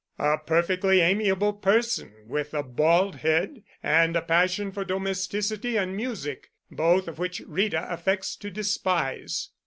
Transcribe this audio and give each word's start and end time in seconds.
"A 0.17 0.39
perfectly 0.39 0.99
amiable 0.99 1.53
person 1.53 2.11
with 2.25 2.55
a 2.55 2.63
bald 2.63 3.17
head 3.17 3.61
and 3.83 4.15
a 4.15 4.21
passion 4.23 4.71
for 4.71 4.83
domesticity 4.83 5.77
and 5.77 5.95
music, 5.95 6.49
both 6.71 7.07
of 7.07 7.19
which 7.19 7.41
Rita 7.45 7.85
affects 7.87 8.35
to 8.37 8.49
despise." 8.49 9.49